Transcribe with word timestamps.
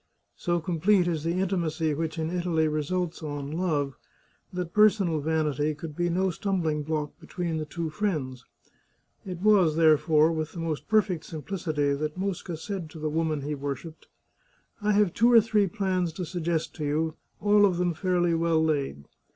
So 0.35 0.59
complete 0.59 1.07
is 1.07 1.23
the 1.23 1.39
intimacy 1.39 1.93
which 1.93 2.17
in 2.17 2.31
Italy 2.31 2.67
results 2.67 3.21
on 3.21 3.51
love, 3.51 3.99
that 4.51 4.73
personal 4.73 5.19
vanity 5.19 5.75
could 5.75 5.95
be 5.95 6.09
no 6.09 6.31
stumbling 6.31 6.81
block 6.81 7.11
be 7.19 7.27
tween 7.27 7.57
the 7.57 7.67
two 7.67 7.91
friends. 7.91 8.43
It 9.27 9.41
was, 9.41 9.75
therefore, 9.75 10.31
with 10.31 10.53
the 10.53 10.59
most 10.59 10.87
per 10.87 11.03
fect 11.03 11.25
simplicity 11.25 11.93
that 11.93 12.17
Mosca 12.17 12.57
said 12.57 12.89
to 12.89 12.97
the 12.99 13.11
woman 13.11 13.41
he 13.41 13.53
worshipped:" 13.53 14.07
I 14.81 14.93
have 14.93 15.13
two 15.13 15.31
or 15.31 15.39
three 15.39 15.67
plans 15.67 16.11
to 16.13 16.25
suggest 16.25 16.73
to 16.77 16.83
you, 16.83 17.13
all 17.39 17.63
of 17.63 17.77
them 17.77 17.93
fairly 17.93 18.33
well 18.33 18.63
laid. 18.65 19.05